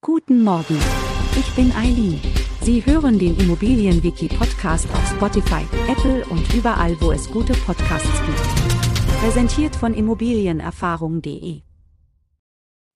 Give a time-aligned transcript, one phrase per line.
[0.00, 0.78] Guten Morgen.
[1.36, 2.20] Ich bin Eileen.
[2.62, 9.18] Sie hören den Immobilienwiki-Podcast auf Spotify, Apple und überall, wo es gute Podcasts gibt.
[9.20, 11.62] Präsentiert von Immobilienerfahrung.de.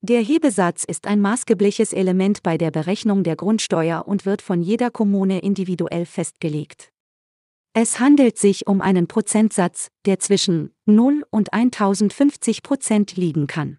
[0.01, 4.93] Der Hebesatz ist ein maßgebliches Element bei der Berechnung der Grundsteuer und wird von jeder
[4.93, 6.93] Kommune individuell festgelegt.
[7.75, 13.79] Es handelt sich um einen Prozentsatz, der zwischen 0 und 1050 Prozent liegen kann.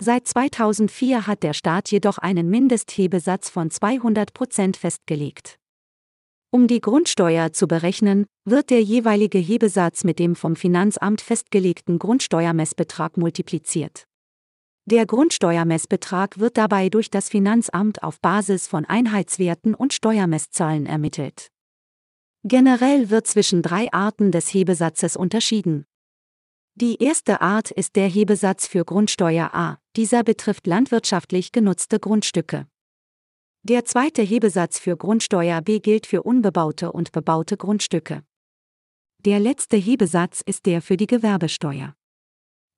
[0.00, 5.58] Seit 2004 hat der Staat jedoch einen Mindesthebesatz von 200 Prozent festgelegt.
[6.50, 13.16] Um die Grundsteuer zu berechnen, wird der jeweilige Hebesatz mit dem vom Finanzamt festgelegten Grundsteuermessbetrag
[13.16, 14.04] multipliziert.
[14.86, 21.48] Der Grundsteuermessbetrag wird dabei durch das Finanzamt auf Basis von Einheitswerten und Steuermesszahlen ermittelt.
[22.44, 25.84] Generell wird zwischen drei Arten des Hebesatzes unterschieden.
[26.76, 32.68] Die erste Art ist der Hebesatz für Grundsteuer A, dieser betrifft landwirtschaftlich genutzte Grundstücke.
[33.64, 38.22] Der zweite Hebesatz für Grundsteuer B gilt für unbebaute und bebaute Grundstücke.
[39.24, 41.96] Der letzte Hebesatz ist der für die Gewerbesteuer.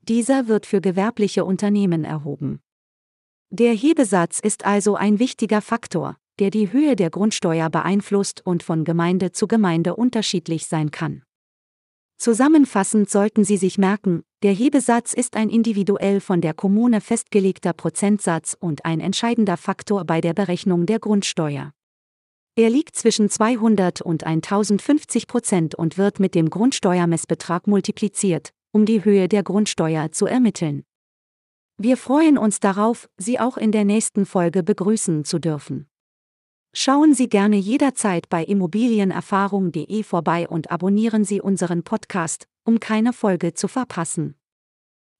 [0.00, 2.62] Dieser wird für gewerbliche Unternehmen erhoben.
[3.50, 8.84] Der Hebesatz ist also ein wichtiger Faktor, der die Höhe der Grundsteuer beeinflusst und von
[8.84, 11.22] Gemeinde zu Gemeinde unterschiedlich sein kann.
[12.16, 18.56] Zusammenfassend sollten Sie sich merken, der Hebesatz ist ein individuell von der Kommune festgelegter Prozentsatz
[18.58, 21.72] und ein entscheidender Faktor bei der Berechnung der Grundsteuer.
[22.56, 29.04] Er liegt zwischen 200 und 1050 Prozent und wird mit dem Grundsteuermessbetrag multipliziert, um die
[29.04, 30.84] Höhe der Grundsteuer zu ermitteln.
[31.76, 35.86] Wir freuen uns darauf, Sie auch in der nächsten Folge begrüßen zu dürfen.
[36.72, 43.52] Schauen Sie gerne jederzeit bei immobilienerfahrung.de vorbei und abonnieren Sie unseren Podcast, um keine Folge
[43.52, 44.36] zu verpassen.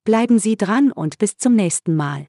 [0.05, 2.29] Bleiben Sie dran und bis zum nächsten Mal.